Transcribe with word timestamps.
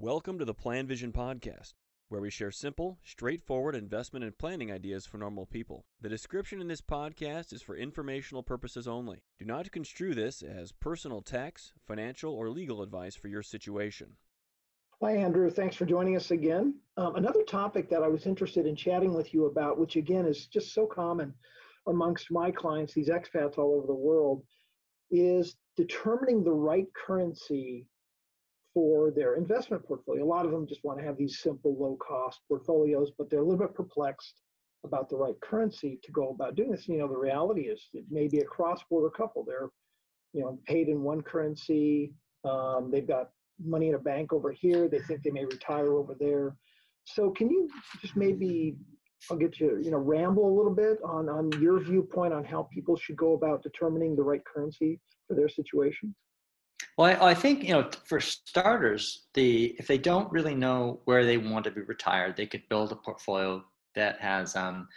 Welcome 0.00 0.38
to 0.38 0.44
the 0.44 0.54
Plan 0.54 0.86
Vision 0.86 1.10
Podcast, 1.10 1.72
where 2.08 2.20
we 2.20 2.30
share 2.30 2.52
simple, 2.52 3.00
straightforward 3.02 3.74
investment 3.74 4.24
and 4.24 4.38
planning 4.38 4.70
ideas 4.70 5.06
for 5.06 5.18
normal 5.18 5.44
people. 5.44 5.86
The 6.00 6.08
description 6.08 6.60
in 6.60 6.68
this 6.68 6.80
podcast 6.80 7.52
is 7.52 7.62
for 7.62 7.74
informational 7.74 8.44
purposes 8.44 8.86
only. 8.86 9.24
Do 9.40 9.44
not 9.44 9.72
construe 9.72 10.14
this 10.14 10.40
as 10.40 10.70
personal 10.70 11.20
tax, 11.20 11.72
financial, 11.84 12.32
or 12.32 12.48
legal 12.48 12.80
advice 12.82 13.16
for 13.16 13.26
your 13.26 13.42
situation. 13.42 14.12
Hi, 15.02 15.16
Andrew. 15.16 15.50
Thanks 15.50 15.74
for 15.74 15.84
joining 15.84 16.14
us 16.14 16.30
again. 16.30 16.76
Um, 16.96 17.16
another 17.16 17.42
topic 17.42 17.90
that 17.90 18.04
I 18.04 18.08
was 18.08 18.24
interested 18.24 18.66
in 18.66 18.76
chatting 18.76 19.14
with 19.14 19.34
you 19.34 19.46
about, 19.46 19.80
which 19.80 19.96
again 19.96 20.26
is 20.26 20.46
just 20.46 20.72
so 20.72 20.86
common 20.86 21.34
amongst 21.88 22.30
my 22.30 22.52
clients, 22.52 22.94
these 22.94 23.08
expats 23.08 23.58
all 23.58 23.74
over 23.74 23.88
the 23.88 23.94
world, 23.94 24.44
is 25.10 25.56
determining 25.76 26.44
the 26.44 26.52
right 26.52 26.86
currency 26.94 27.88
for 28.78 29.10
their 29.10 29.34
investment 29.34 29.84
portfolio. 29.84 30.22
A 30.22 30.24
lot 30.24 30.46
of 30.46 30.52
them 30.52 30.64
just 30.64 30.84
want 30.84 31.00
to 31.00 31.04
have 31.04 31.16
these 31.16 31.40
simple, 31.40 31.76
low 31.76 31.96
cost 31.96 32.38
portfolios, 32.46 33.10
but 33.18 33.28
they're 33.28 33.40
a 33.40 33.42
little 33.42 33.58
bit 33.58 33.74
perplexed 33.74 34.34
about 34.84 35.08
the 35.08 35.16
right 35.16 35.34
currency 35.40 35.98
to 36.04 36.12
go 36.12 36.28
about 36.28 36.54
doing 36.54 36.70
this. 36.70 36.86
You 36.86 36.98
know, 36.98 37.08
the 37.08 37.16
reality 37.16 37.62
is 37.62 37.88
it 37.92 38.04
may 38.08 38.28
be 38.28 38.38
a 38.38 38.44
cross 38.44 38.80
border 38.88 39.10
couple. 39.10 39.44
They're, 39.44 39.68
you 40.32 40.42
know, 40.42 40.60
paid 40.64 40.88
in 40.88 41.02
one 41.02 41.22
currency. 41.22 42.12
Um, 42.44 42.92
they've 42.92 43.08
got 43.08 43.30
money 43.60 43.88
in 43.88 43.96
a 43.96 43.98
bank 43.98 44.32
over 44.32 44.52
here. 44.52 44.86
They 44.86 45.00
think 45.00 45.24
they 45.24 45.32
may 45.32 45.44
retire 45.44 45.94
over 45.94 46.14
there. 46.16 46.54
So 47.02 47.32
can 47.32 47.50
you 47.50 47.68
just 48.00 48.14
maybe 48.14 48.76
I'll 49.28 49.36
get 49.36 49.58
you, 49.58 49.80
you 49.82 49.90
know, 49.90 49.98
ramble 49.98 50.46
a 50.48 50.56
little 50.56 50.74
bit 50.74 50.98
on 51.04 51.28
on 51.28 51.50
your 51.60 51.80
viewpoint 51.80 52.32
on 52.32 52.44
how 52.44 52.68
people 52.72 52.96
should 52.96 53.16
go 53.16 53.32
about 53.32 53.64
determining 53.64 54.14
the 54.14 54.22
right 54.22 54.44
currency 54.44 55.00
for 55.26 55.34
their 55.34 55.48
situation? 55.48 56.14
Well, 56.96 57.16
I, 57.20 57.30
I, 57.30 57.34
think 57.34 57.64
you 57.64 57.72
know, 57.72 57.90
for 58.04 58.20
starters, 58.20 59.26
the 59.34 59.76
if 59.78 59.86
they 59.86 59.98
don't 59.98 60.30
really 60.30 60.54
know 60.54 61.00
where 61.04 61.24
they 61.24 61.38
want 61.38 61.64
to 61.64 61.70
be 61.70 61.82
retired, 61.82 62.36
they 62.36 62.46
could 62.46 62.62
build 62.68 62.92
a 62.92 62.96
portfolio 62.96 63.64
that 63.94 64.20
has 64.20 64.54
um, 64.56 64.88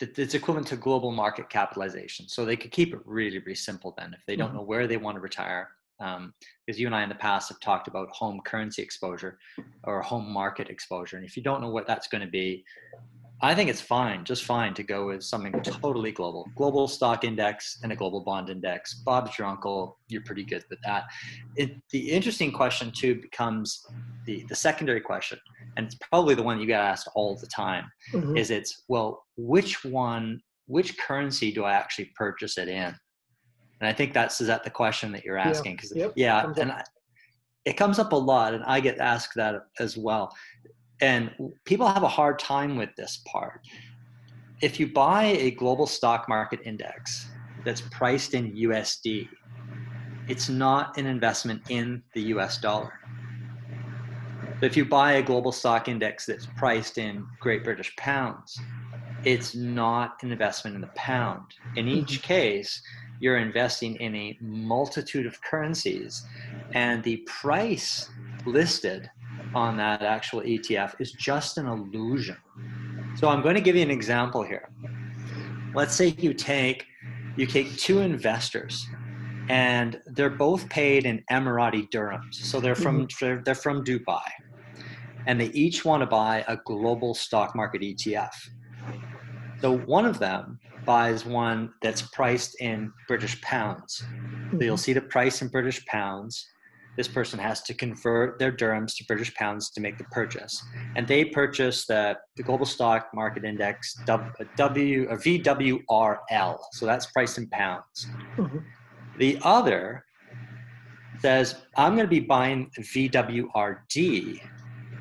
it's 0.00 0.34
equivalent 0.34 0.66
to 0.68 0.76
global 0.76 1.10
market 1.10 1.48
capitalization. 1.48 2.28
So 2.28 2.44
they 2.44 2.56
could 2.56 2.70
keep 2.70 2.92
it 2.92 3.00
really, 3.04 3.38
really 3.38 3.54
simple. 3.54 3.94
Then, 3.96 4.14
if 4.14 4.24
they 4.26 4.36
don't 4.36 4.48
mm-hmm. 4.48 4.58
know 4.58 4.62
where 4.62 4.86
they 4.86 4.98
want 4.98 5.16
to 5.16 5.20
retire, 5.20 5.68
um, 6.00 6.34
because 6.66 6.78
you 6.78 6.86
and 6.86 6.94
I 6.94 7.02
in 7.02 7.08
the 7.08 7.14
past 7.14 7.48
have 7.48 7.60
talked 7.60 7.88
about 7.88 8.10
home 8.10 8.40
currency 8.44 8.82
exposure 8.82 9.38
or 9.84 10.02
home 10.02 10.30
market 10.30 10.68
exposure. 10.68 11.16
And 11.16 11.24
if 11.24 11.36
you 11.36 11.42
don't 11.42 11.62
know 11.62 11.70
what 11.70 11.86
that's 11.86 12.08
going 12.08 12.20
to 12.20 12.30
be, 12.30 12.64
I 13.42 13.54
think 13.54 13.68
it's 13.68 13.82
fine, 13.82 14.24
just 14.24 14.44
fine 14.44 14.72
to 14.74 14.82
go 14.82 15.06
with 15.06 15.22
something 15.22 15.52
totally 15.62 16.10
global. 16.10 16.48
Global 16.56 16.88
stock 16.88 17.22
index 17.22 17.78
and 17.82 17.92
a 17.92 17.96
global 17.96 18.20
bond 18.20 18.48
index. 18.48 18.94
Bob's 18.94 19.38
your 19.38 19.46
uncle, 19.46 19.98
you're 20.08 20.22
pretty 20.22 20.42
good 20.42 20.64
with 20.70 20.78
that. 20.86 21.04
It, 21.56 21.72
the 21.90 22.10
interesting 22.10 22.50
question 22.50 22.90
too 22.90 23.20
becomes 23.20 23.84
the, 24.24 24.44
the 24.48 24.54
secondary 24.54 25.02
question, 25.02 25.38
and 25.76 25.86
it's 25.86 25.96
probably 25.96 26.34
the 26.34 26.42
one 26.42 26.58
you 26.58 26.66
get 26.66 26.80
asked 26.80 27.08
all 27.14 27.36
the 27.36 27.46
time, 27.46 27.84
mm-hmm. 28.12 28.38
is 28.38 28.50
it's, 28.50 28.84
well, 28.88 29.22
which 29.36 29.84
one, 29.84 30.40
which 30.66 30.96
currency 30.98 31.52
do 31.52 31.64
I 31.64 31.72
actually 31.74 32.10
purchase 32.16 32.56
it 32.56 32.68
in? 32.68 32.94
And 33.80 33.88
I 33.88 33.92
think 33.92 34.14
that's 34.14 34.40
is 34.40 34.46
that 34.46 34.64
the 34.64 34.70
question 34.70 35.12
that 35.12 35.24
you're 35.24 35.36
asking 35.36 35.76
because 35.76 35.92
yeah, 35.94 36.04
yep, 36.04 36.12
yeah 36.16 36.52
and 36.56 36.72
I, 36.72 36.82
it 37.66 37.76
comes 37.76 37.98
up 37.98 38.12
a 38.12 38.16
lot, 38.16 38.54
and 38.54 38.64
I 38.64 38.80
get 38.80 38.98
asked 38.98 39.34
that 39.36 39.56
as 39.80 39.96
well. 39.96 40.34
And 41.00 41.30
people 41.64 41.86
have 41.86 42.02
a 42.02 42.08
hard 42.08 42.38
time 42.38 42.76
with 42.76 42.90
this 42.96 43.22
part. 43.26 43.60
If 44.62 44.80
you 44.80 44.86
buy 44.92 45.24
a 45.24 45.50
global 45.50 45.86
stock 45.86 46.28
market 46.28 46.60
index 46.64 47.28
that's 47.64 47.82
priced 47.82 48.34
in 48.34 48.54
USD, 48.54 49.28
it's 50.28 50.48
not 50.48 50.96
an 50.96 51.06
investment 51.06 51.62
in 51.68 52.02
the 52.14 52.22
US 52.34 52.58
dollar. 52.58 52.92
But 54.58 54.66
if 54.66 54.76
you 54.76 54.86
buy 54.86 55.14
a 55.14 55.22
global 55.22 55.52
stock 55.52 55.88
index 55.88 56.24
that's 56.24 56.46
priced 56.56 56.96
in 56.96 57.26
Great 57.40 57.62
British 57.62 57.94
pounds, 57.96 58.58
it's 59.24 59.54
not 59.54 60.22
an 60.22 60.32
investment 60.32 60.74
in 60.74 60.80
the 60.80 60.88
pound. 60.88 61.42
In 61.76 61.88
each 61.88 62.20
mm-hmm. 62.20 62.26
case, 62.26 62.80
you're 63.20 63.38
investing 63.38 63.96
in 63.96 64.14
a 64.14 64.38
multitude 64.40 65.26
of 65.26 65.40
currencies, 65.42 66.24
and 66.72 67.02
the 67.02 67.18
price 67.26 68.08
listed 68.44 69.10
on 69.56 69.78
that 69.78 70.02
actual 70.02 70.42
ETF 70.42 71.00
is 71.00 71.12
just 71.12 71.56
an 71.56 71.66
illusion. 71.66 72.36
So 73.18 73.28
I'm 73.28 73.40
going 73.40 73.54
to 73.54 73.62
give 73.62 73.74
you 73.74 73.82
an 73.82 73.90
example 73.90 74.42
here. 74.42 74.68
Let's 75.74 75.94
say 75.94 76.14
you 76.18 76.34
take 76.34 76.84
you 77.36 77.46
take 77.46 77.76
two 77.76 78.00
investors 78.00 78.86
and 79.48 80.00
they're 80.06 80.30
both 80.30 80.68
paid 80.68 81.06
in 81.06 81.22
Emirati 81.30 81.88
dirhams. 81.90 82.34
So 82.34 82.60
they're 82.60 82.74
from 82.74 83.06
mm-hmm. 83.06 83.42
they're 83.44 83.54
from 83.54 83.82
Dubai. 83.82 84.28
And 85.26 85.40
they 85.40 85.46
each 85.46 85.84
want 85.84 86.02
to 86.02 86.06
buy 86.06 86.44
a 86.48 86.56
global 86.64 87.14
stock 87.14 87.56
market 87.56 87.80
ETF. 87.82 88.36
So 89.60 89.78
one 89.78 90.04
of 90.04 90.18
them 90.18 90.60
buys 90.84 91.24
one 91.24 91.72
that's 91.82 92.02
priced 92.02 92.60
in 92.60 92.92
British 93.08 93.40
pounds. 93.40 93.96
So 93.96 94.06
you'll 94.52 94.76
mm-hmm. 94.76 94.76
see 94.76 94.92
the 94.92 95.00
price 95.00 95.42
in 95.42 95.48
British 95.48 95.84
pounds. 95.86 96.46
This 96.96 97.08
person 97.08 97.38
has 97.38 97.62
to 97.62 97.74
convert 97.74 98.38
their 98.38 98.52
dirhams 98.52 98.96
to 98.96 99.04
British 99.04 99.34
pounds 99.34 99.70
to 99.70 99.80
make 99.80 99.98
the 99.98 100.04
purchase. 100.04 100.62
And 100.94 101.06
they 101.06 101.26
purchase 101.26 101.86
the, 101.86 102.16
the 102.36 102.42
global 102.42 102.66
stock 102.66 103.08
market 103.14 103.44
index 103.44 103.94
W, 104.06 104.32
w 104.56 105.06
or 105.08 105.18
VWRL. 105.18 106.58
So 106.72 106.86
that's 106.86 107.06
priced 107.06 107.38
in 107.38 107.48
pounds. 107.48 108.06
Mm-hmm. 108.36 108.58
The 109.18 109.38
other 109.42 110.04
says, 111.20 111.56
I'm 111.76 111.94
going 111.94 112.06
to 112.06 112.10
be 112.10 112.20
buying 112.20 112.70
VWRD, 112.78 114.40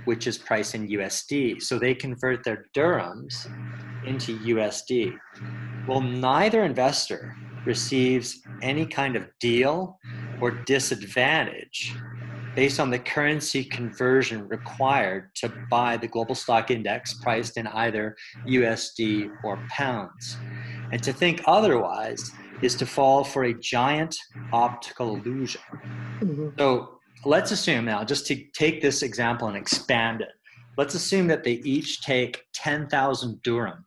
which 0.05 0.27
is 0.27 0.37
priced 0.37 0.75
in 0.75 0.87
USD. 0.87 1.61
So 1.61 1.79
they 1.79 1.93
convert 1.93 2.43
their 2.43 2.65
dirhams 2.75 3.47
into 4.05 4.37
USD. 4.39 5.17
Well, 5.87 6.01
neither 6.01 6.63
investor 6.63 7.35
receives 7.65 8.41
any 8.61 8.85
kind 8.85 9.15
of 9.15 9.27
deal 9.39 9.97
or 10.41 10.51
disadvantage 10.51 11.95
based 12.55 12.79
on 12.79 12.89
the 12.89 12.99
currency 12.99 13.63
conversion 13.63 14.47
required 14.47 15.29
to 15.35 15.51
buy 15.69 15.97
the 15.97 16.07
global 16.07 16.33
stock 16.33 16.71
index 16.71 17.13
priced 17.15 17.57
in 17.57 17.67
either 17.67 18.15
USD 18.47 19.29
or 19.43 19.61
pounds. 19.69 20.37
And 20.91 21.03
to 21.03 21.11
think 21.11 21.41
otherwise 21.45 22.31
is 22.61 22.75
to 22.75 22.85
fall 22.85 23.23
for 23.23 23.43
a 23.43 23.53
giant 23.53 24.15
optical 24.53 25.17
illusion. 25.17 25.61
Mm-hmm. 26.21 26.49
So 26.57 26.99
let's 27.25 27.51
assume 27.51 27.85
now, 27.85 28.03
just 28.05 28.25
to 28.27 28.41
take 28.53 28.81
this 28.81 29.03
example 29.03 29.49
and 29.49 29.57
expand 29.57 30.21
it, 30.21 30.29
let's 30.77 30.95
assume 30.95 31.27
that 31.27 31.43
they 31.43 31.53
each 31.65 32.01
take 32.01 32.41
10,000 32.53 33.41
dirham 33.43 33.85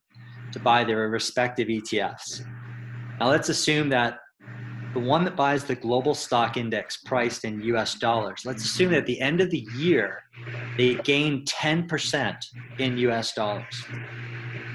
to 0.52 0.58
buy 0.58 0.84
their 0.84 1.08
respective 1.08 1.68
ETFs. 1.68 2.44
Now 3.18 3.30
let's 3.30 3.48
assume 3.48 3.88
that 3.90 4.18
the 4.94 5.00
one 5.00 5.24
that 5.24 5.36
buys 5.36 5.64
the 5.64 5.74
global 5.74 6.14
stock 6.14 6.56
index 6.56 6.98
priced 7.04 7.44
in 7.44 7.60
US 7.60 7.96
dollars, 7.98 8.42
let's 8.44 8.64
assume 8.64 8.90
that 8.90 8.98
at 9.00 9.06
the 9.06 9.20
end 9.20 9.40
of 9.40 9.50
the 9.50 9.58
year, 9.58 10.20
they 10.76 10.96
gain 10.96 11.44
10% 11.46 12.36
in 12.78 12.96
US 12.98 13.32
dollars. 13.34 13.92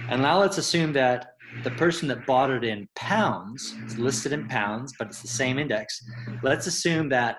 And 0.09 0.21
now 0.21 0.39
let's 0.39 0.57
assume 0.57 0.93
that 0.93 1.27
the 1.63 1.71
person 1.71 2.07
that 2.09 2.25
bought 2.25 2.51
it 2.51 2.63
in 2.63 2.87
pounds, 2.95 3.79
it's 3.83 3.97
listed 3.97 4.33
in 4.33 4.45
pounds, 4.45 4.93
but 4.99 5.07
it's 5.07 5.21
the 5.21 5.27
same 5.29 5.57
index. 5.59 6.01
Let's 6.41 6.67
assume 6.67 7.09
that 7.09 7.37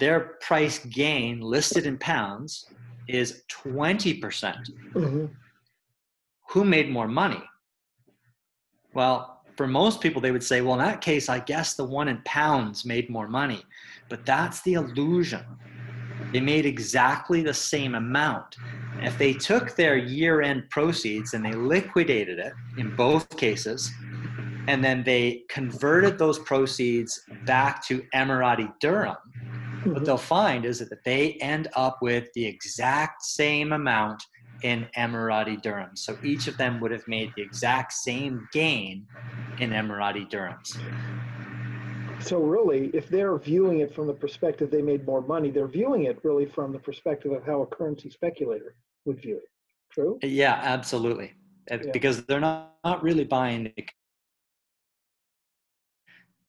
their 0.00 0.36
price 0.42 0.84
gain 0.86 1.40
listed 1.40 1.86
in 1.86 1.98
pounds 1.98 2.68
is 3.08 3.42
20%. 3.48 4.20
percent 4.20 4.58
mm 4.96 5.10
hmm 5.10 5.26
who 6.50 6.64
made 6.64 6.90
more 6.90 7.08
money? 7.08 7.42
Well, 8.94 9.37
for 9.58 9.66
most 9.66 10.00
people, 10.00 10.22
they 10.22 10.30
would 10.30 10.44
say, 10.44 10.60
well, 10.60 10.74
in 10.74 10.86
that 10.86 11.00
case, 11.00 11.28
I 11.28 11.40
guess 11.40 11.74
the 11.74 11.84
one 11.84 12.06
in 12.06 12.22
pounds 12.24 12.84
made 12.84 13.10
more 13.10 13.26
money. 13.26 13.64
But 14.08 14.24
that's 14.24 14.62
the 14.62 14.74
illusion. 14.74 15.44
They 16.32 16.38
made 16.38 16.64
exactly 16.64 17.42
the 17.42 17.52
same 17.52 17.96
amount. 17.96 18.54
If 19.02 19.18
they 19.18 19.32
took 19.32 19.74
their 19.74 19.96
year 19.96 20.42
end 20.42 20.70
proceeds 20.70 21.34
and 21.34 21.44
they 21.44 21.54
liquidated 21.54 22.38
it 22.38 22.52
in 22.76 22.94
both 22.94 23.36
cases, 23.36 23.90
and 24.68 24.82
then 24.84 25.02
they 25.02 25.42
converted 25.48 26.18
those 26.18 26.38
proceeds 26.38 27.20
back 27.44 27.84
to 27.88 28.04
Emirati 28.14 28.72
dirham, 28.78 29.16
what 29.16 29.96
mm-hmm. 29.96 30.04
they'll 30.04 30.16
find 30.18 30.66
is 30.66 30.78
that 30.78 31.02
they 31.04 31.32
end 31.40 31.66
up 31.74 31.98
with 32.00 32.32
the 32.34 32.46
exact 32.46 33.24
same 33.24 33.72
amount 33.72 34.22
in 34.62 34.86
Emirati 34.96 35.60
dirhams. 35.62 35.98
So 35.98 36.18
each 36.22 36.48
of 36.48 36.56
them 36.56 36.80
would 36.80 36.90
have 36.90 37.06
made 37.06 37.32
the 37.36 37.42
exact 37.42 37.92
same 37.92 38.48
gain 38.52 39.06
in 39.58 39.70
Emirati 39.70 40.28
dirhams. 40.30 40.76
So 42.20 42.40
really, 42.40 42.90
if 42.94 43.08
they're 43.08 43.36
viewing 43.38 43.80
it 43.80 43.94
from 43.94 44.06
the 44.06 44.12
perspective 44.12 44.70
they 44.70 44.82
made 44.82 45.06
more 45.06 45.20
money, 45.20 45.50
they're 45.50 45.68
viewing 45.68 46.04
it 46.04 46.18
really 46.24 46.46
from 46.46 46.72
the 46.72 46.78
perspective 46.78 47.32
of 47.32 47.44
how 47.44 47.62
a 47.62 47.66
currency 47.66 48.10
speculator 48.10 48.74
would 49.04 49.20
view 49.20 49.36
it. 49.36 49.48
True? 49.92 50.18
Yeah, 50.22 50.60
absolutely. 50.62 51.34
Yeah. 51.70 51.78
Because 51.92 52.24
they're 52.24 52.40
not, 52.40 52.76
not 52.84 53.02
really 53.02 53.24
buying 53.24 53.72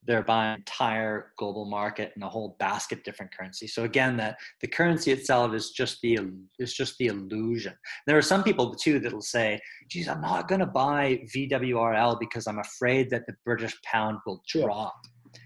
they're 0.09 0.23
buying 0.23 0.57
entire 0.57 1.33
global 1.37 1.65
market 1.65 2.11
and 2.15 2.23
a 2.23 2.27
whole 2.27 2.55
basket 2.59 2.97
of 2.97 3.03
different 3.03 3.31
currencies. 3.31 3.75
So 3.75 3.83
again, 3.83 4.17
that 4.17 4.37
the 4.59 4.67
currency 4.67 5.11
itself 5.11 5.53
is 5.53 5.69
just 5.69 6.01
the 6.01 6.17
is 6.57 6.73
just 6.73 6.97
the 6.97 7.07
illusion. 7.07 7.75
There 8.07 8.17
are 8.17 8.23
some 8.23 8.43
people 8.43 8.73
too 8.73 8.99
that'll 8.99 9.21
say, 9.21 9.59
"Geez, 9.87 10.07
I'm 10.07 10.21
not 10.21 10.47
going 10.47 10.61
to 10.61 10.65
buy 10.65 11.21
VWRL 11.35 12.19
because 12.19 12.47
I'm 12.47 12.57
afraid 12.57 13.11
that 13.11 13.27
the 13.27 13.35
British 13.45 13.79
pound 13.83 14.17
will 14.25 14.41
drop." 14.47 14.95
Yeah. 15.05 15.41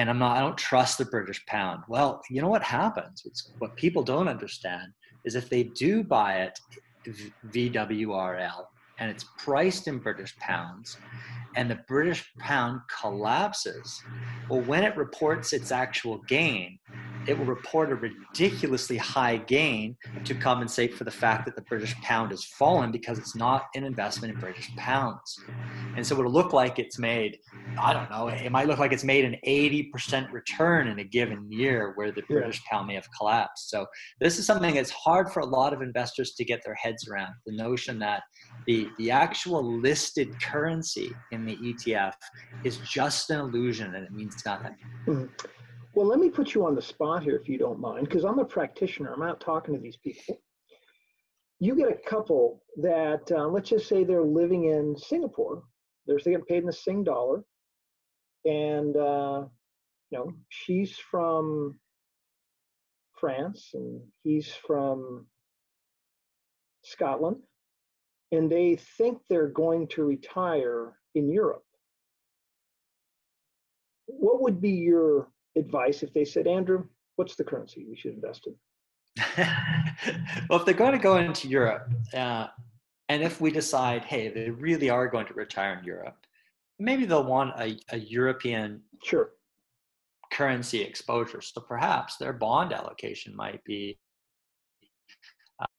And 0.00 0.08
I'm 0.08 0.18
not. 0.18 0.38
I 0.38 0.40
don't 0.40 0.56
trust 0.56 0.96
the 0.96 1.04
British 1.04 1.44
pound. 1.44 1.82
Well, 1.86 2.22
you 2.30 2.40
know 2.40 2.48
what 2.48 2.62
happens? 2.62 3.24
It's, 3.26 3.52
what 3.58 3.76
people 3.76 4.02
don't 4.02 4.26
understand 4.26 4.90
is 5.26 5.34
if 5.34 5.50
they 5.50 5.64
do 5.64 6.02
buy 6.02 6.44
it, 6.44 6.58
VWRL, 7.50 8.64
and 8.98 9.10
it's 9.10 9.24
priced 9.36 9.88
in 9.88 9.98
British 9.98 10.36
pounds, 10.38 10.96
and 11.56 11.70
the 11.70 11.80
British 11.88 12.24
pound 12.38 12.80
collapses, 13.00 14.02
well, 14.48 14.60
when 14.60 14.84
it 14.84 14.96
reports 14.96 15.52
its 15.52 15.72
actual 15.72 16.18
gain, 16.28 16.78
it 17.26 17.38
will 17.38 17.44
report 17.44 17.92
a 17.92 17.94
ridiculously 17.94 18.96
high 18.96 19.36
gain 19.36 19.96
to 20.24 20.34
compensate 20.34 20.94
for 20.94 21.04
the 21.04 21.10
fact 21.10 21.44
that 21.44 21.56
the 21.56 21.62
British 21.62 21.94
pound 22.00 22.30
has 22.30 22.44
fallen 22.44 22.90
because 22.90 23.18
it's 23.18 23.36
not 23.36 23.66
an 23.74 23.84
investment 23.84 24.32
in 24.32 24.40
British 24.40 24.74
pounds. 24.76 25.38
And 25.94 26.06
so 26.06 26.18
it'll 26.18 26.32
look 26.32 26.54
like 26.54 26.78
it's 26.78 26.98
made, 26.98 27.38
I 27.78 27.92
don't 27.92 28.08
know, 28.08 28.28
it 28.28 28.50
might 28.50 28.66
look 28.66 28.78
like 28.78 28.92
it's 28.92 29.04
made 29.04 29.26
an 29.26 29.36
80% 29.46 30.32
return 30.32 30.88
in 30.88 31.00
a 31.00 31.04
given 31.04 31.50
year 31.50 31.92
where 31.96 32.12
the 32.12 32.22
British 32.22 32.64
pound 32.64 32.86
may 32.86 32.94
have 32.94 33.08
collapsed. 33.18 33.68
So 33.68 33.84
this 34.20 34.38
is 34.38 34.46
something 34.46 34.74
that's 34.74 34.90
hard 34.90 35.30
for 35.30 35.40
a 35.40 35.46
lot 35.46 35.74
of 35.74 35.82
investors 35.82 36.32
to 36.32 36.44
get 36.44 36.62
their 36.64 36.76
heads 36.76 37.08
around 37.08 37.34
the 37.44 37.54
notion 37.54 37.98
that 37.98 38.22
the, 38.68 38.86
the 38.98 39.10
actual 39.10 39.64
listed 39.80 40.38
currency 40.42 41.10
in 41.32 41.46
the 41.46 41.56
ETF 41.56 42.12
is 42.64 42.76
just 42.78 43.30
an 43.30 43.40
illusion 43.40 43.94
and 43.94 44.04
it 44.04 44.12
means 44.12 44.44
nothing. 44.44 44.76
Mm-hmm. 45.06 45.24
Well, 45.94 46.06
let 46.06 46.18
me 46.18 46.28
put 46.28 46.52
you 46.52 46.66
on 46.66 46.74
the 46.74 46.82
spot 46.82 47.22
here, 47.22 47.34
if 47.34 47.48
you 47.48 47.56
don't 47.56 47.80
mind, 47.80 48.06
because 48.06 48.24
I'm 48.24 48.38
a 48.38 48.44
practitioner. 48.44 49.14
I'm 49.14 49.22
out 49.22 49.40
talking 49.40 49.74
to 49.74 49.80
these 49.80 49.96
people. 49.96 50.42
You 51.60 51.74
get 51.76 51.88
a 51.90 52.08
couple 52.08 52.62
that, 52.76 53.22
uh, 53.32 53.48
let's 53.48 53.70
just 53.70 53.88
say 53.88 54.04
they're 54.04 54.22
living 54.22 54.66
in 54.66 54.94
Singapore. 54.98 55.62
They're 56.06 56.18
getting 56.18 56.42
paid 56.42 56.58
in 56.58 56.66
the 56.66 56.72
Sing 56.72 57.02
dollar, 57.02 57.42
and 58.44 58.94
uh, 58.96 59.44
you 60.10 60.18
know 60.18 60.32
she's 60.50 60.96
from 61.10 61.80
France 63.18 63.70
and 63.74 64.00
he's 64.22 64.52
from 64.66 65.26
Scotland, 66.84 67.38
and 68.32 68.50
they 68.50 68.76
think 68.96 69.18
they're 69.28 69.48
going 69.48 69.88
to 69.88 70.04
retire 70.04 70.92
in 71.14 71.30
Europe. 71.30 71.64
What 74.06 74.40
would 74.42 74.60
be 74.60 74.70
your 74.70 75.28
advice 75.56 76.02
if 76.02 76.12
they 76.12 76.24
said, 76.24 76.46
Andrew, 76.46 76.84
what's 77.16 77.36
the 77.36 77.44
currency 77.44 77.86
we 77.88 77.96
should 77.96 78.14
invest 78.14 78.46
in? 78.46 78.54
well, 80.48 80.60
if 80.60 80.64
they're 80.64 80.74
going 80.74 80.92
to 80.92 80.98
go 80.98 81.16
into 81.16 81.48
Europe, 81.48 81.92
uh, 82.14 82.46
and 83.08 83.22
if 83.22 83.40
we 83.40 83.50
decide, 83.50 84.04
hey, 84.04 84.28
they 84.28 84.50
really 84.50 84.90
are 84.90 85.08
going 85.08 85.26
to 85.26 85.34
retire 85.34 85.78
in 85.78 85.84
Europe, 85.84 86.26
maybe 86.78 87.04
they'll 87.04 87.24
want 87.24 87.58
a, 87.58 87.78
a 87.90 87.98
European 87.98 88.82
sure. 89.02 89.30
currency 90.32 90.80
exposure. 90.82 91.40
So 91.40 91.60
perhaps 91.60 92.16
their 92.16 92.32
bond 92.32 92.72
allocation 92.72 93.34
might 93.34 93.62
be 93.64 93.98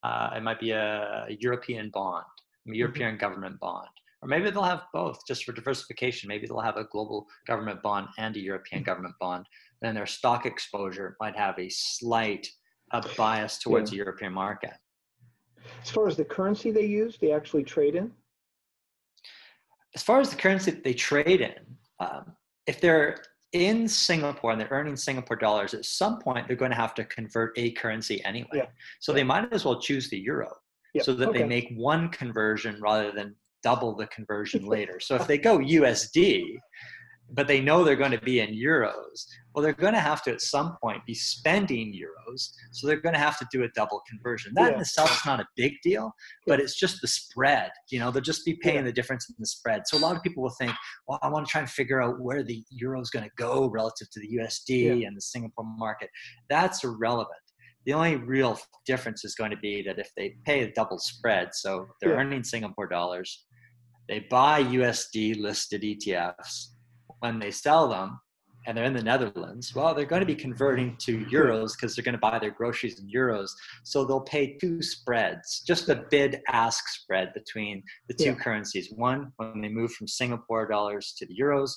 uh, 0.03 0.29
it 0.35 0.43
might 0.43 0.59
be 0.59 0.71
a, 0.71 1.25
European 1.39 1.89
bond. 1.89 2.25
European 2.65 3.11
mm-hmm. 3.11 3.19
government 3.19 3.59
bond. 3.59 3.87
Or 4.21 4.27
maybe 4.27 4.49
they'll 4.49 4.63
have 4.63 4.83
both 4.93 5.25
just 5.25 5.45
for 5.45 5.53
diversification. 5.53 6.27
Maybe 6.27 6.45
they'll 6.45 6.59
have 6.59 6.77
a 6.77 6.83
global 6.85 7.25
government 7.47 7.81
bond 7.81 8.07
and 8.17 8.35
a 8.35 8.39
European 8.39 8.83
government 8.83 9.15
bond. 9.19 9.45
Then 9.81 9.95
their 9.95 10.05
stock 10.05 10.45
exposure 10.45 11.15
might 11.21 11.37
have 11.37 11.57
a 11.57 11.69
slight 11.69 12.47
a 12.91 13.07
bias 13.15 13.59
towards 13.59 13.91
yeah. 13.91 13.95
the 13.95 13.97
European 13.97 14.33
market. 14.33 14.73
As 15.83 15.89
far 15.89 16.07
as 16.07 16.17
the 16.17 16.25
currency 16.25 16.71
they 16.71 16.85
use, 16.85 17.17
they 17.21 17.31
actually 17.31 17.63
trade 17.63 17.95
in? 17.95 18.11
As 19.95 20.03
far 20.03 20.19
as 20.19 20.31
the 20.31 20.35
currency 20.35 20.71
they 20.71 20.93
trade 20.93 21.41
in, 21.41 21.77
um, 21.99 22.33
if 22.67 22.81
they're 22.81 23.23
in 23.53 23.87
Singapore 23.87 24.51
and 24.51 24.61
they're 24.61 24.69
earning 24.71 24.95
Singapore 24.95 25.37
dollars, 25.37 25.73
at 25.73 25.85
some 25.85 26.19
point 26.19 26.47
they're 26.47 26.57
going 26.57 26.71
to 26.71 26.77
have 26.77 26.93
to 26.95 27.05
convert 27.05 27.57
a 27.57 27.71
currency 27.71 28.23
anyway. 28.23 28.49
Yeah. 28.53 28.67
So 28.99 29.13
they 29.13 29.23
might 29.23 29.51
as 29.53 29.65
well 29.65 29.79
choose 29.79 30.09
the 30.09 30.17
euro 30.17 30.51
yeah. 30.93 31.03
so 31.03 31.13
that 31.13 31.29
okay. 31.29 31.39
they 31.39 31.45
make 31.45 31.71
one 31.75 32.09
conversion 32.09 32.79
rather 32.81 33.11
than 33.11 33.35
double 33.63 33.95
the 33.95 34.07
conversion 34.07 34.65
later. 34.67 34.99
So 34.99 35.15
if 35.15 35.27
they 35.27 35.37
go 35.37 35.57
USD, 35.57 36.59
but 37.31 37.47
they 37.47 37.61
know 37.61 37.83
they're 37.83 37.95
going 37.95 38.11
to 38.11 38.21
be 38.21 38.39
in 38.39 38.49
euros, 38.49 39.25
well, 39.53 39.63
they're 39.63 39.73
going 39.73 39.93
to 39.93 39.99
have 39.99 40.23
to 40.23 40.31
at 40.31 40.41
some 40.41 40.77
point 40.81 41.05
be 41.05 41.13
spending 41.13 41.93
euros. 41.93 42.51
So 42.71 42.87
they're 42.87 43.01
going 43.01 43.13
to 43.13 43.19
have 43.19 43.37
to 43.39 43.47
do 43.51 43.63
a 43.63 43.69
double 43.75 44.01
conversion. 44.09 44.53
That 44.55 44.69
yeah. 44.69 44.75
in 44.75 44.81
itself 44.81 45.11
is 45.11 45.25
not 45.25 45.39
a 45.39 45.45
big 45.55 45.73
deal, 45.83 46.11
but 46.47 46.59
it's 46.59 46.75
just 46.75 47.01
the 47.01 47.07
spread. 47.07 47.71
You 47.89 47.99
know, 47.99 48.11
they'll 48.11 48.21
just 48.21 48.45
be 48.45 48.55
paying 48.55 48.77
yeah. 48.77 48.83
the 48.83 48.91
difference 48.91 49.29
in 49.29 49.35
the 49.37 49.45
spread. 49.45 49.83
So 49.85 49.97
a 49.97 49.99
lot 49.99 50.15
of 50.15 50.23
people 50.23 50.43
will 50.43 50.55
think, 50.59 50.71
well, 51.07 51.19
I 51.21 51.29
want 51.29 51.45
to 51.45 51.51
try 51.51 51.61
and 51.61 51.69
figure 51.69 52.01
out 52.01 52.19
where 52.19 52.43
the 52.43 52.63
euro 52.71 52.99
is 53.01 53.09
going 53.09 53.25
to 53.25 53.31
go 53.37 53.67
relative 53.67 54.09
to 54.11 54.19
the 54.19 54.37
USD 54.37 55.01
yeah. 55.01 55.07
and 55.07 55.15
the 55.15 55.21
Singapore 55.21 55.65
market. 55.77 56.09
That's 56.49 56.83
irrelevant. 56.83 57.37
The 57.85 57.93
only 57.93 58.17
real 58.17 58.59
difference 58.85 59.23
is 59.23 59.35
going 59.35 59.51
to 59.51 59.57
be 59.57 59.81
that 59.83 59.99
if 59.99 60.09
they 60.17 60.35
pay 60.45 60.63
a 60.63 60.71
double 60.73 60.99
spread, 60.99 61.49
so 61.53 61.87
they're 62.01 62.15
earning 62.15 62.43
Singapore 62.43 62.87
dollars, 62.87 63.45
they 64.09 64.25
buy 64.29 64.63
USD 64.63 65.39
listed 65.39 65.83
ETFs. 65.83 66.69
When 67.19 67.39
they 67.39 67.51
sell 67.51 67.87
them 67.87 68.19
and 68.65 68.75
they're 68.75 68.85
in 68.85 68.93
the 68.93 69.03
Netherlands, 69.03 69.73
well, 69.75 69.93
they're 69.93 70.05
going 70.05 70.21
to 70.21 70.25
be 70.25 70.35
converting 70.35 70.97
to 71.01 71.25
euros 71.25 71.71
because 71.75 71.95
they're 71.95 72.03
going 72.03 72.13
to 72.13 72.19
buy 72.19 72.39
their 72.39 72.51
groceries 72.51 72.99
in 72.99 73.07
euros. 73.07 73.49
So 73.83 74.05
they'll 74.05 74.21
pay 74.21 74.57
two 74.57 74.81
spreads, 74.81 75.63
just 75.65 75.89
a 75.89 76.05
bid 76.09 76.41
ask 76.49 76.87
spread 76.87 77.33
between 77.33 77.83
the 78.07 78.15
two 78.15 78.31
yeah. 78.31 78.35
currencies. 78.35 78.91
One, 78.95 79.31
when 79.37 79.61
they 79.61 79.69
move 79.69 79.91
from 79.93 80.07
Singapore 80.07 80.67
dollars 80.67 81.13
to 81.17 81.25
the 81.25 81.37
euros, 81.39 81.71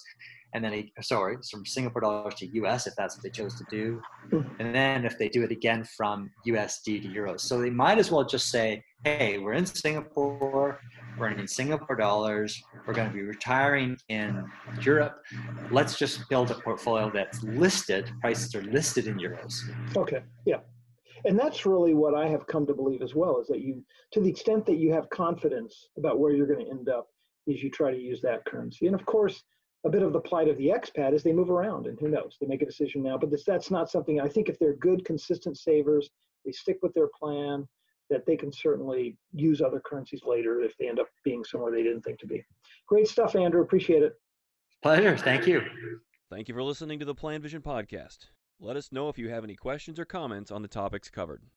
and 0.55 0.65
then 0.65 0.73
a, 0.75 0.93
sorry, 1.03 1.37
from 1.51 1.65
Singapore 1.65 2.03
dollars 2.03 2.35
to 2.37 2.47
US 2.63 2.87
if 2.87 2.95
that's 2.97 3.17
what 3.17 3.23
they 3.23 3.31
chose 3.31 3.55
to 3.57 3.65
do, 3.71 4.01
hmm. 4.31 4.43
and 4.59 4.75
then 4.75 5.05
if 5.05 5.19
they 5.19 5.29
do 5.29 5.43
it 5.43 5.51
again 5.51 5.85
from 5.97 6.31
USD 6.47 7.03
to 7.03 7.09
euros. 7.09 7.41
So 7.41 7.61
they 7.61 7.71
might 7.71 7.99
as 7.99 8.11
well 8.11 8.25
just 8.25 8.51
say, 8.51 8.83
"Hey, 9.05 9.39
we're 9.39 9.55
in 9.55 9.67
Singapore, 9.67 10.81
we're 11.19 11.31
in 11.31 11.49
Singapore 11.49 11.97
dollars, 11.97 12.61
we're 12.87 12.95
going 12.95 13.09
to 13.09 13.15
be 13.15 13.23
retiring 13.23 13.97
in 14.09 14.45
Europe. 14.83 15.23
Let's 15.71 15.99
just 15.99 16.29
build 16.29 16.51
a 16.51 16.55
portfolio 16.55 17.11
that's 17.13 17.43
listed, 17.43 18.11
prices 18.21 18.55
are 18.55 18.63
listed 18.63 19.07
in 19.07 19.17
euros." 19.19 19.55
Okay, 19.97 20.23
yeah. 20.45 20.59
And 21.25 21.39
that's 21.39 21.65
really 21.65 21.95
what 21.95 22.15
I 22.15 22.27
have 22.29 22.47
come 22.47 22.67
to 22.67 22.75
believe 22.75 23.01
as 23.01 23.15
well 23.15 23.41
is 23.41 23.47
that 23.47 23.61
you, 23.61 23.85
to 24.13 24.21
the 24.21 24.29
extent 24.29 24.67
that 24.67 24.77
you 24.77 24.93
have 24.93 25.09
confidence 25.11 25.89
about 25.97 26.19
where 26.19 26.33
you're 26.33 26.49
going 26.49 26.65
to 26.65 26.71
end 26.71 26.89
up, 26.89 27.07
is 27.47 27.63
you 27.63 27.71
try 27.71 27.91
to 27.91 27.99
use 27.99 28.21
that 28.23 28.45
currency. 28.45 28.87
And 28.87 28.95
of 28.95 29.05
course, 29.07 29.43
a 29.85 29.91
bit 29.91 30.03
of 30.03 30.13
the 30.13 30.21
plight 30.21 30.49
of 30.49 30.57
the 30.59 30.69
expat 30.69 31.13
is 31.13 31.23
they 31.23 31.33
move 31.33 31.51
around 31.51 31.87
and 31.87 31.99
who 31.99 32.09
knows? 32.09 32.37
They 32.41 32.47
make 32.47 32.63
a 32.63 32.67
decision 32.67 33.03
now 33.03 33.19
but 33.19 33.31
this, 33.31 33.45
that's 33.45 33.71
not 33.71 33.91
something 33.91 34.21
i 34.21 34.29
think 34.29 34.49
if 34.49 34.59
they're 34.59 34.77
good 34.77 35.05
consistent 35.05 35.59
savers 35.59 36.11
they 36.45 36.53
stick 36.53 36.79
with 36.83 36.95
their 36.95 37.09
plan 37.19 37.67
that 38.11 38.27
they 38.27 38.37
can 38.37 38.53
certainly 38.53 39.17
use 39.33 39.61
other 39.61 39.81
currencies 39.81 40.23
later 40.25 40.61
if 40.61 40.77
they 40.77 40.89
end 40.89 41.01
up 41.01 41.09
being 41.25 41.43
somewhere 41.45 41.73
they 41.73 41.83
didn't 41.83 42.03
think 42.03 42.19
to 42.19 42.27
be. 42.27 42.45
Great 42.87 43.09
stuff 43.09 43.35
andrew 43.35 43.63
appreciate 43.63 44.03
it. 44.03 44.15
Pleasure 44.83 45.17
thank 45.17 45.47
you. 45.47 45.63
Thank 46.31 46.49
you 46.49 46.55
for 46.55 46.63
listening 46.63 46.99
to 46.99 47.05
the 47.05 47.15
plan 47.15 47.43
vision 47.43 47.63
podcast. 47.63 48.29
Let 48.61 48.77
us 48.77 48.93
know 48.93 49.09
if 49.09 49.19
you 49.19 49.29
have 49.31 49.45
any 49.45 49.57
questions 49.57 49.99
or 49.99 50.05
comments 50.05 50.51
on 50.51 50.63
the 50.63 50.69
topics 50.69 51.11
covered 51.11 51.43